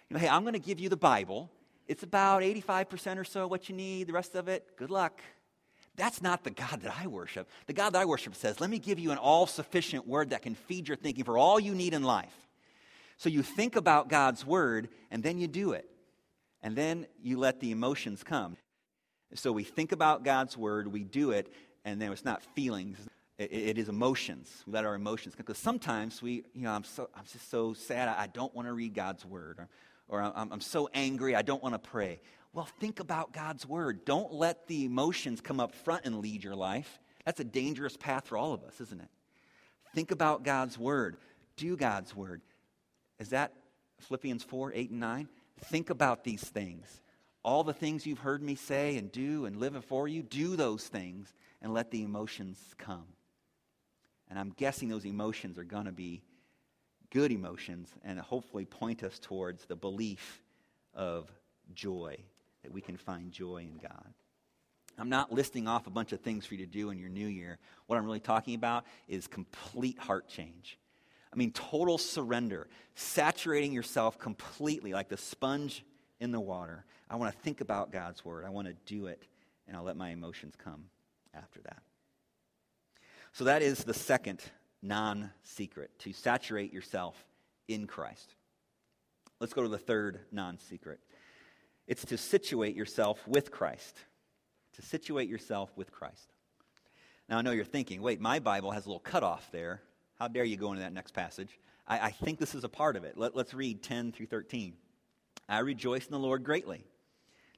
[0.09, 1.51] You know, hey, I'm going to give you the Bible.
[1.87, 4.09] It's about 85% or so what you need.
[4.09, 5.23] The rest of it, good luck.
[5.99, 7.51] That's not the God that I worship.
[7.67, 10.43] The God that I worship says, let me give you an all sufficient word that
[10.43, 12.35] can feed your thinking for all you need in life.
[13.17, 15.91] So you think about God's word and then you do it.
[16.63, 18.57] And then you let the emotions come.
[19.35, 21.53] So we think about God's word, we do it,
[21.85, 22.99] and then it's not feelings,
[23.37, 24.65] it, it is emotions.
[24.67, 25.45] We let our emotions come.
[25.47, 28.73] Because sometimes we, you know, I'm, so, I'm just so sad, I don't want to
[28.73, 29.59] read God's word.
[29.59, 29.69] Or,
[30.09, 32.21] or I'm, I'm so angry, I don't want to pray.
[32.53, 34.05] Well, think about God's word.
[34.05, 37.01] Don't let the emotions come up front and lead your life.
[37.25, 39.09] That's a dangerous path for all of us, isn't it?
[39.95, 41.17] Think about God's word.
[41.57, 42.41] Do God's word.
[43.19, 43.53] Is that
[44.01, 45.29] Philippians 4 8 and 9?
[45.65, 47.03] Think about these things.
[47.43, 50.87] All the things you've heard me say and do and live for you, do those
[50.87, 53.07] things and let the emotions come.
[54.29, 56.23] And I'm guessing those emotions are going to be
[57.11, 60.43] good emotions and hopefully point us towards the belief
[60.95, 61.31] of
[61.75, 62.19] joy
[62.69, 64.13] that we can find joy in God.
[64.99, 67.27] I'm not listing off a bunch of things for you to do in your new
[67.27, 67.59] year.
[67.87, 70.79] What I'm really talking about is complete heart change.
[71.33, 75.83] I mean, total surrender, saturating yourself completely like the sponge
[76.21, 76.85] in the water.
[77.09, 78.45] I want to think about God's word.
[78.45, 79.23] I want to do it,
[79.67, 80.91] and I'll let my emotions come
[81.33, 81.81] after that.
[83.33, 84.43] So, that is the second
[84.83, 87.17] non secret to saturate yourself
[87.67, 88.35] in Christ.
[89.41, 91.01] Let's go to the third non secret
[91.89, 93.97] it's to situate yourself with Christ.
[94.75, 96.33] To situate yourself with Christ.
[97.29, 99.81] Now, I know you're thinking, wait, my Bible has a little cutoff there.
[100.19, 101.59] How dare you go into that next passage?
[101.87, 103.17] I, I think this is a part of it.
[103.17, 104.75] Let, let's read 10 through 13.
[105.49, 106.85] I rejoice in the Lord greatly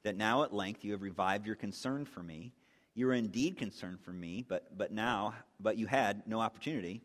[0.04, 2.52] that now at length you have revived your concern for me.
[2.94, 7.02] You were indeed concerned for me, but, but now, but you had no opportunity.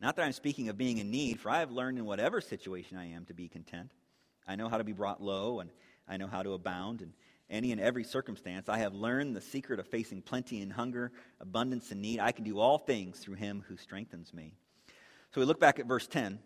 [0.00, 2.98] Not that I'm speaking of being in need, for I have learned in whatever situation
[2.98, 3.90] I am to be content.
[4.46, 5.70] I know how to be brought low, and
[6.08, 7.12] I know how to abound in
[7.50, 8.68] any and every circumstance.
[8.68, 12.20] I have learned the secret of facing plenty and hunger, abundance and need.
[12.20, 14.54] I can do all things through him who strengthens me.
[15.32, 16.38] So we look back at verse 10,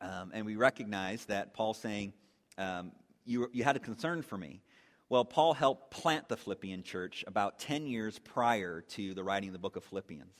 [0.00, 2.12] um, and we recognize that Paul's saying,
[2.58, 2.92] um,
[3.24, 4.62] you, you had a concern for me.
[5.08, 9.52] Well, Paul helped plant the Philippian church about 10 years prior to the writing of
[9.52, 10.34] the book of Philippians.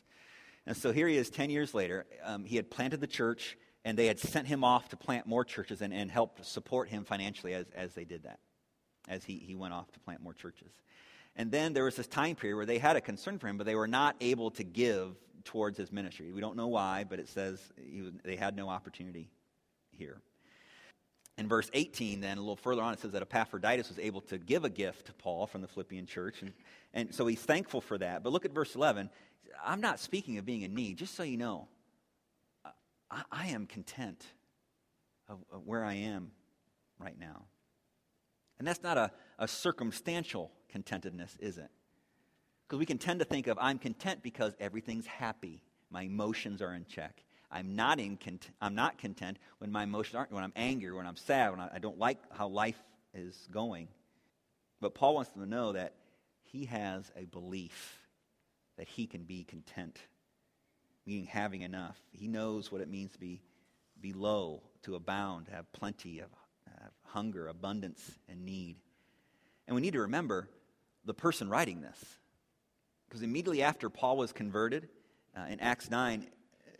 [0.67, 2.07] And so here he is 10 years later.
[2.25, 3.57] Um, he had planted the church
[3.87, 7.05] and they had sent him off to plant more churches and, and help support him
[7.05, 8.41] financially as, as they did that,
[9.09, 10.73] as he, he went off to plant more churches.
[11.37, 13.65] And then there was this time period where they had a concern for him, but
[13.65, 16.33] they were not able to give towards his ministry.
[16.33, 19.31] We don't know why, but it says he, they had no opportunity
[19.93, 20.19] here.
[21.39, 24.39] In verse 18, then, a little further on, it says that Epaphroditus was able to
[24.39, 26.43] give a gift to Paul from the Philippian church.
[26.43, 26.53] And,
[26.93, 28.25] and so he's thankful for that.
[28.25, 29.11] But look at verse 11.
[29.65, 31.69] I'm not speaking of being in need, just so you know.
[33.11, 34.25] I, I am content
[35.29, 36.31] of, of, where I am
[36.99, 37.45] right now.
[38.59, 41.69] And that's not a, a circumstantial contentedness, is it?
[42.67, 46.75] Because we can tend to think of I'm content because everything's happy, my emotions are
[46.75, 47.23] in check.
[47.51, 51.07] I'm not, in cont- I'm not content when my emotions aren't, when I'm angry, when
[51.07, 52.83] I'm sad, when I, I don't like how life
[53.15, 53.89] is going.
[54.81, 55.95] But Paul wants them to know that
[56.43, 58.01] he has a belief
[58.77, 59.99] that he can be content
[61.07, 61.97] meaning having enough.
[62.11, 63.41] He knows what it means to be,
[64.01, 66.29] be low, to abound, to have plenty of
[67.17, 68.77] hunger, abundance, and need.
[69.67, 70.49] And we need to remember
[71.05, 71.99] the person writing this.
[73.09, 74.89] Because immediately after Paul was converted,
[75.37, 76.27] uh, in Acts 9,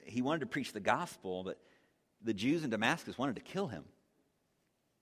[0.05, 1.59] he wanted to preach the gospel, but
[2.23, 3.85] the Jews in Damascus wanted to kill him.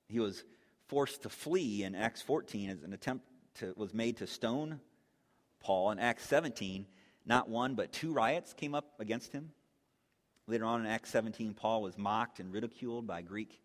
[0.08, 0.44] He was
[0.88, 3.24] forced to flee in Acts 14 as an attempt
[3.56, 4.80] to, was made to stone
[5.60, 5.90] Paul.
[5.90, 6.86] In Acts 17,
[7.26, 9.50] not one, but two riots came up against him.
[10.46, 13.60] Later on in Acts 17, Paul was mocked and ridiculed by Greek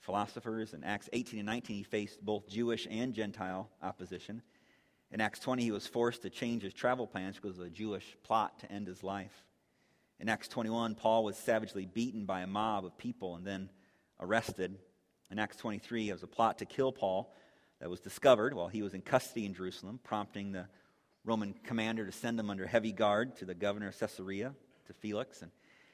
[0.00, 0.74] philosophers.
[0.74, 4.42] In Acts 18 and 19, he faced both Jewish and Gentile opposition.
[5.12, 8.16] In Acts 20, he was forced to change his travel plans because of a Jewish
[8.24, 9.44] plot to end his life.
[10.20, 13.70] In Acts 21, Paul was savagely beaten by a mob of people and then
[14.18, 14.76] arrested.
[15.30, 17.32] In Acts 23, there was a plot to kill Paul.
[17.80, 20.66] that was discovered while he was in custody in Jerusalem, prompting the
[21.28, 24.54] Roman commander to send him under heavy guard to the governor of Caesarea,
[24.86, 25.42] to Felix.
[25.42, 25.50] And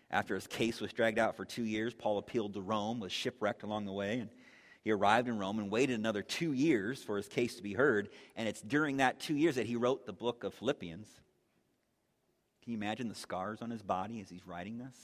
[0.08, 3.64] after his case was dragged out for two years, Paul appealed to Rome, was shipwrecked
[3.64, 4.30] along the way, and
[4.84, 8.10] he arrived in Rome and waited another two years for his case to be heard.
[8.36, 11.08] And it's during that two years that he wrote the book of Philippians.
[12.62, 14.96] Can you imagine the scars on his body as he's writing this?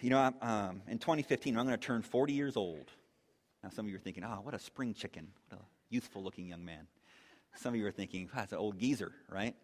[0.00, 2.90] You know, um, in 2015, I'm going to turn 40 years old.
[3.62, 5.28] Now, some of you are thinking, oh, what a spring chicken.
[5.48, 6.86] What a youthful looking young man.
[7.56, 9.54] Some of you are thinking, that's an old geezer, right?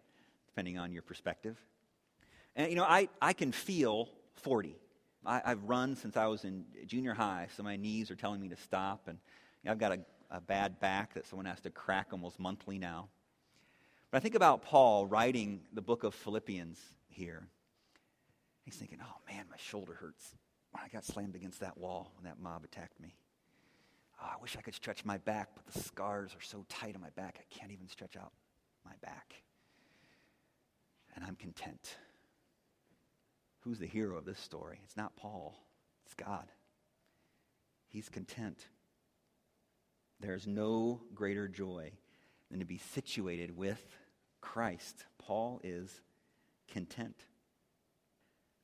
[0.47, 1.57] Depending on your perspective.
[2.55, 4.75] And, you know, I, I can feel 40.
[5.25, 8.49] I, have run since I was in junior high, so my knees are telling me
[8.49, 9.07] to stop.
[9.07, 9.17] And
[9.63, 9.99] you know, I've got a,
[10.31, 13.07] a bad back that someone has to crack almost monthly now.
[14.11, 17.47] But I think about Paul writing the book of Philippians here.
[18.63, 20.35] He's thinking, oh man, my shoulder hurts.
[20.71, 23.15] When I got slammed against that wall when that mob attacked me.
[24.21, 27.01] Oh, I wish I could stretch my back, but the scars are so tight on
[27.01, 28.31] my back, I can't even stretch out
[28.85, 29.33] my back.
[31.15, 31.97] And I'm content.
[33.61, 34.79] Who's the hero of this story?
[34.83, 35.55] It's not Paul,
[36.05, 36.51] it's God.
[37.87, 38.67] He's content.
[40.19, 41.91] There's no greater joy
[42.49, 43.83] than to be situated with
[44.41, 45.05] Christ.
[45.17, 46.01] Paul is
[46.71, 47.25] content.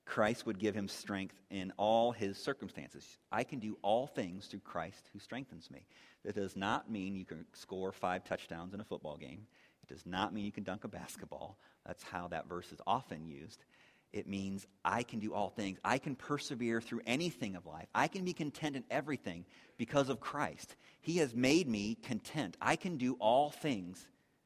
[0.09, 3.19] Christ would give him strength in all his circumstances.
[3.31, 5.85] I can do all things through Christ who strengthens me.
[6.25, 9.45] That does not mean you can score five touchdowns in a football game.
[9.83, 11.59] It does not mean you can dunk a basketball.
[11.85, 13.63] That's how that verse is often used.
[14.11, 15.77] It means I can do all things.
[15.85, 17.87] I can persevere through anything of life.
[17.93, 19.45] I can be content in everything
[19.77, 20.75] because of Christ.
[21.01, 22.57] He has made me content.
[22.59, 24.03] I can do all things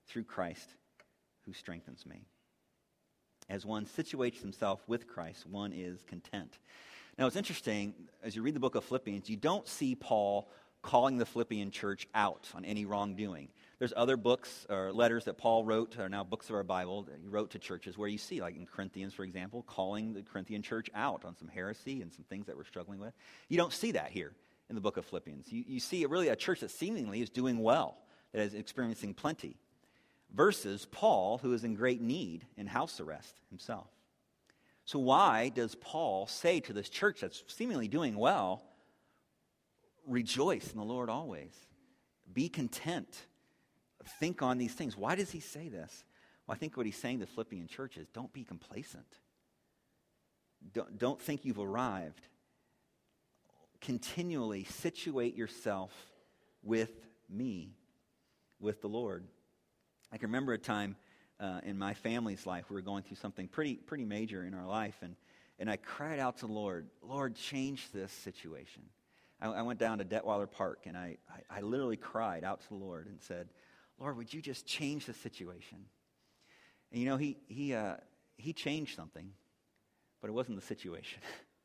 [0.08, 0.76] through Christ
[1.46, 2.26] who strengthens me.
[3.50, 6.58] As one situates himself with Christ, one is content.
[7.18, 10.50] Now, it's interesting, as you read the book of Philippians, you don't see Paul
[10.82, 13.48] calling the Philippian church out on any wrongdoing.
[13.80, 17.20] There's other books or letters that Paul wrote, are now books of our Bible, that
[17.22, 20.62] he wrote to churches where you see, like in Corinthians, for example, calling the Corinthian
[20.62, 23.14] church out on some heresy and some things that we're struggling with.
[23.48, 24.34] You don't see that here
[24.70, 25.52] in the book of Philippians.
[25.52, 27.98] You, you see really a church that seemingly is doing well,
[28.34, 29.58] that is experiencing plenty
[30.34, 33.88] versus Paul, who is in great need in house arrest himself.
[34.86, 38.64] So, why does Paul say to this church that's seemingly doing well,
[40.06, 41.54] rejoice in the Lord always?
[42.34, 43.08] Be content.
[44.20, 44.98] Think on these things.
[44.98, 46.04] Why does he say this?
[46.46, 49.06] Well, I think what he's saying to the Philippian church is don't be complacent.
[50.74, 52.28] Don't, don't think you've arrived.
[53.80, 55.94] Continually situate yourself
[56.62, 56.92] with
[57.30, 57.76] me,
[58.60, 59.26] with the Lord.
[60.14, 60.96] I can remember a time
[61.40, 64.68] uh, in my family's life we were going through something pretty, pretty major in our
[64.68, 65.16] life, and,
[65.58, 68.84] and I cried out to the Lord, Lord, change this situation.
[69.42, 72.70] I, I went down to Detweiler Park, and I, I, I literally cried out to
[72.70, 73.50] the Lord and said,
[74.00, 75.80] Lord, would you just change the situation?
[76.92, 77.96] And you know, he, he, uh,
[78.38, 79.32] he changed something,
[80.22, 81.22] but it wasn't the situation.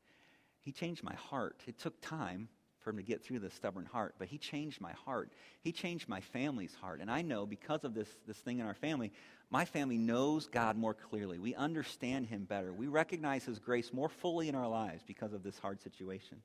[0.59, 1.61] he changed my heart.
[1.67, 2.49] It took time,
[2.89, 4.15] for him to get through this stubborn heart.
[4.17, 5.31] But he changed my heart.
[5.61, 7.01] He changed my family's heart.
[7.01, 9.11] And I know because of this, this thing in our family,
[9.51, 11.37] my family knows God more clearly.
[11.37, 12.73] We understand him better.
[12.73, 16.41] We recognize his grace more fully in our lives because of this hard situation.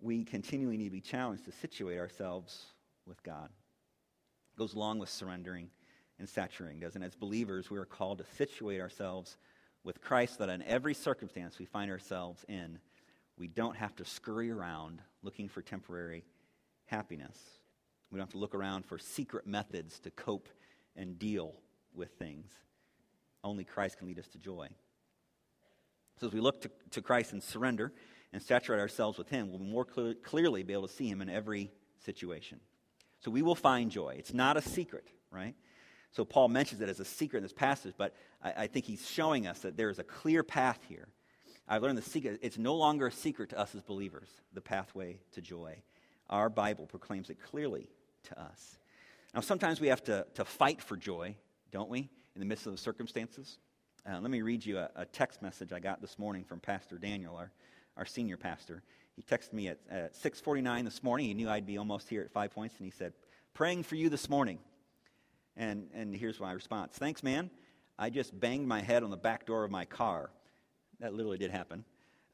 [0.00, 2.64] We continually need to be challenged to situate ourselves
[3.06, 3.50] with God.
[4.54, 5.68] It goes along with surrendering
[6.18, 7.06] and saturating, doesn't it?
[7.06, 9.36] As believers, we are called to situate ourselves
[9.84, 12.78] with Christ so that in every circumstance we find ourselves in,
[13.40, 16.24] we don't have to scurry around looking for temporary
[16.84, 17.38] happiness.
[18.10, 20.50] We don't have to look around for secret methods to cope
[20.94, 21.54] and deal
[21.94, 22.52] with things.
[23.42, 24.68] Only Christ can lead us to joy.
[26.20, 27.94] So, as we look to, to Christ and surrender
[28.34, 31.30] and saturate ourselves with Him, we'll more clear, clearly be able to see Him in
[31.30, 31.72] every
[32.04, 32.60] situation.
[33.20, 34.16] So, we will find joy.
[34.18, 35.54] It's not a secret, right?
[36.12, 39.08] So, Paul mentions it as a secret in this passage, but I, I think he's
[39.08, 41.08] showing us that there is a clear path here
[41.70, 45.20] I've learned the secret, it's no longer a secret to us as believers, the pathway
[45.32, 45.76] to joy.
[46.28, 47.88] Our Bible proclaims it clearly
[48.24, 48.76] to us.
[49.32, 51.36] Now, sometimes we have to, to fight for joy,
[51.70, 53.58] don't we, in the midst of the circumstances?
[54.04, 56.98] Uh, let me read you a, a, text message I got this morning from Pastor
[56.98, 57.52] Daniel, our,
[57.96, 58.82] our senior pastor.
[59.14, 61.28] He texted me at, at 6.49 this morning.
[61.28, 63.12] He knew I'd be almost here at 5 points, and he said,
[63.54, 64.58] praying for you this morning.
[65.56, 66.96] And, and here's my response.
[66.96, 67.48] Thanks, man.
[67.96, 70.30] I just banged my head on the back door of my car.
[71.00, 71.84] That literally did happen.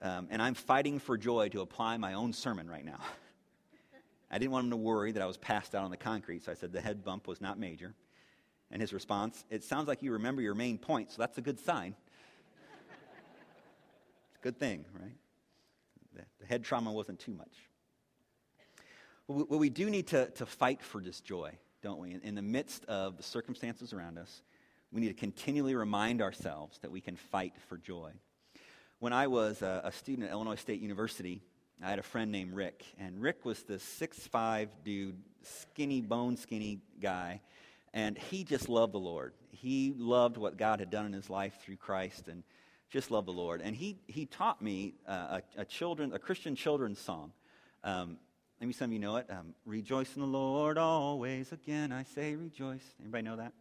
[0.03, 3.01] Um, and I'm fighting for joy to apply my own sermon right now.
[4.31, 6.53] I didn't want him to worry that I was passed out on the concrete, so
[6.53, 7.95] I said the head bump was not major.
[8.71, 11.61] And his response, it sounds like you remember your main point, so that's a good
[11.61, 11.95] sign.
[14.31, 15.15] it's a good thing, right?
[16.15, 17.53] The, the head trauma wasn't too much.
[19.29, 21.53] Well, we do need to, to fight for this joy,
[21.83, 22.13] don't we?
[22.13, 24.43] In, in the midst of the circumstances around us,
[24.93, 28.13] we need to continually remind ourselves that we can fight for joy.
[28.99, 31.43] When I was a, a student at Illinois State University,
[31.85, 36.81] I had a friend named Rick, and Rick was this six-five dude, skinny, bone skinny
[36.99, 37.43] guy,
[37.93, 39.35] and he just loved the Lord.
[39.51, 42.43] He loved what God had done in his life through Christ, and
[42.89, 43.61] just loved the Lord.
[43.61, 47.33] And he, he taught me uh, a, a, children, a Christian children's song.
[47.85, 48.17] Um,
[48.63, 49.27] maybe some of you know it.
[49.29, 51.53] Um, rejoice in the Lord always.
[51.53, 52.95] Again, I say rejoice.
[52.99, 53.53] Anybody know that?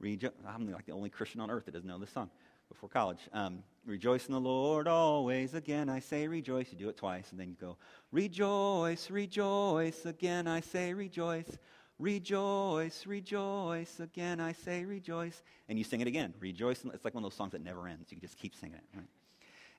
[0.00, 2.30] Rejo- I'm like the only Christian on earth that doesn't know this song
[2.70, 3.18] before college.
[3.34, 5.52] Um, rejoice in the Lord always.
[5.52, 6.72] Again, I say rejoice.
[6.72, 7.76] You do it twice, and then you go,
[8.12, 10.06] rejoice, rejoice.
[10.06, 11.58] Again, I say rejoice.
[11.98, 14.00] Rejoice, rejoice.
[14.00, 15.42] Again, I say rejoice.
[15.68, 16.32] And you sing it again.
[16.40, 16.82] Rejoice.
[16.94, 18.10] It's like one of those songs that never ends.
[18.10, 19.06] You just keep singing it, right?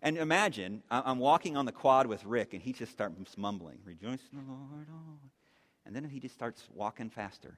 [0.03, 4.19] And imagine I'm walking on the quad with Rick, and he just starts mumbling, Rejoice
[4.31, 4.87] in the Lord.
[4.91, 5.31] always."
[5.85, 7.57] And then he just starts walking faster.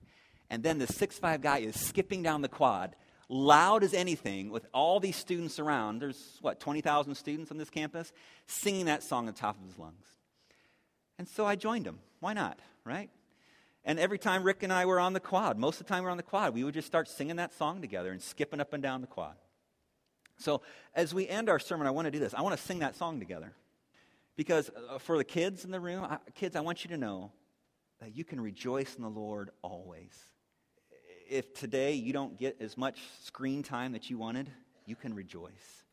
[0.50, 2.96] And then the six-five guy is skipping down the quad,
[3.30, 6.00] loud as anything, with all these students around.
[6.00, 8.12] There's, what, 20,000 students on this campus,
[8.48, 10.06] singing that song at the top of his lungs.
[11.18, 12.00] And so I joined him.
[12.20, 13.10] Why not, right?
[13.86, 16.08] And every time Rick and I were on the quad, most of the time we
[16.08, 18.74] are on the quad, we would just start singing that song together and skipping up
[18.74, 19.36] and down the quad.
[20.38, 20.62] So
[20.96, 22.34] as we end our sermon, I want to do this.
[22.34, 23.54] I want to sing that song together.
[24.36, 27.32] Because uh, for the kids in the room, kids, I want you to know
[28.00, 30.18] that you can rejoice in the Lord always
[31.34, 34.48] if today you don't get as much screen time that you wanted,
[34.86, 35.84] you can rejoice.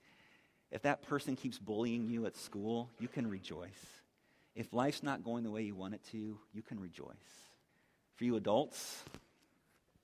[0.71, 3.87] If that person keeps bullying you at school, you can rejoice.
[4.55, 7.15] If life's not going the way you want it to, you can rejoice.
[8.17, 9.03] For you adults,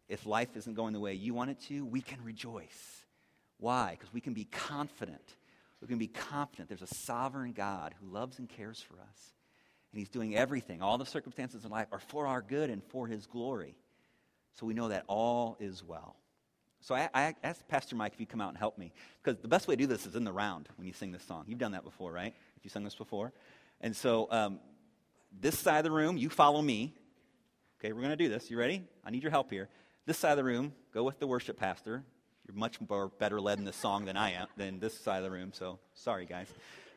[0.08, 3.04] if life isn't going the way you want it to, we can rejoice.
[3.58, 3.90] Why?
[3.90, 5.34] Because we can be confident.
[5.82, 9.34] We can be confident there's a sovereign God who loves and cares for us.
[9.92, 10.80] And he's doing everything.
[10.80, 13.76] All the circumstances in life are for our good and for his glory.
[14.58, 16.16] So we know that all is well.
[16.80, 18.92] So I, I, asked Pastor Mike if you come out and help me.
[19.22, 21.24] Because the best way to do this is in the round when you sing this
[21.24, 21.44] song.
[21.46, 22.34] You've done that before, right?
[22.56, 23.32] If you sung this before.
[23.80, 24.60] And so um,
[25.38, 26.94] this side of the room, you follow me.
[27.78, 28.50] Okay, we're going to do this.
[28.50, 28.82] You ready?
[29.04, 29.68] I need your help here.
[30.06, 32.02] This side of the room, go with the worship pastor.
[32.46, 35.24] You're much more better led in this song than I am, than this side of
[35.24, 35.50] the room.
[35.52, 36.46] So sorry, guys.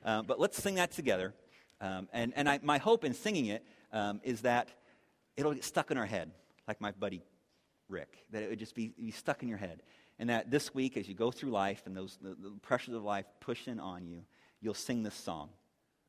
[0.06, 1.34] Um, but let's sing that together.
[1.82, 4.70] Um, and and I, my hope in singing it um, is that
[5.36, 6.32] it'll get stuck in our head,
[6.68, 7.24] like my buddy
[7.90, 9.82] Rick, that it would just be, be stuck in your head.
[10.20, 13.04] And that this week, as you go through life and those the, the pressures of
[13.04, 14.22] life push in on you,
[14.62, 15.50] you'll sing this song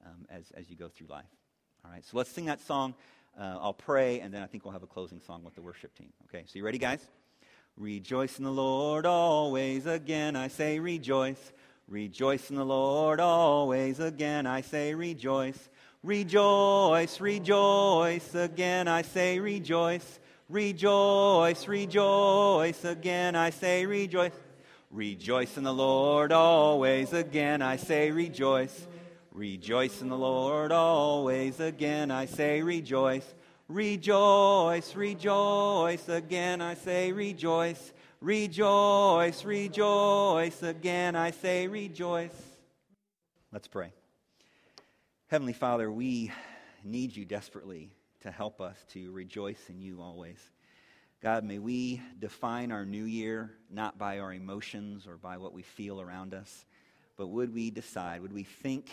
[0.04, 1.24] um, as, as you go through life.
[1.84, 2.94] All right, so let's sing that song.
[3.38, 5.94] Uh, I'll pray, and then I think we'll have a closing song with the worship
[5.96, 6.12] team.
[6.28, 7.00] Okay, so you ready, guys?
[7.76, 9.86] Rejoice in the Lord always.
[9.86, 11.52] Again, I say rejoice.
[11.86, 14.00] Rejoice in the Lord always.
[14.00, 15.70] Again, I say rejoice.
[16.02, 18.34] Rejoice, rejoice.
[18.34, 20.20] Again, I say rejoice.
[20.50, 22.84] Rejoice, rejoice.
[22.84, 24.32] Again I say rejoice.
[24.90, 27.12] Rejoice in the Lord always.
[27.12, 28.88] Again I say rejoice.
[29.30, 31.60] Rejoice in the Lord always.
[31.60, 33.32] Again I say rejoice.
[33.68, 36.08] Rejoice, rejoice.
[36.08, 37.92] Again I say rejoice.
[38.20, 40.64] Rejoice, rejoice.
[40.64, 42.34] Again I say rejoice.
[43.52, 43.92] Let's pray.
[45.28, 46.32] Heavenly Father, we
[46.82, 50.38] need you desperately to help us to rejoice in you always.
[51.22, 55.62] God, may we define our new year not by our emotions or by what we
[55.62, 56.64] feel around us,
[57.16, 58.90] but would we decide, would we think,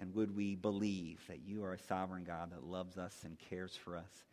[0.00, 3.76] and would we believe that you are a sovereign God that loves us and cares
[3.76, 4.24] for us,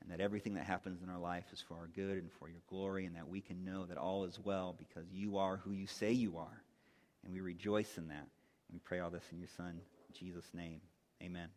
[0.00, 2.60] and that everything that happens in our life is for our good and for your
[2.68, 5.86] glory, and that we can know that all is well because you are who you
[5.86, 6.62] say you are.
[7.24, 8.28] And we rejoice in that.
[8.68, 9.80] And we pray all this in your Son,
[10.12, 10.80] Jesus' name.
[11.22, 11.48] Amen.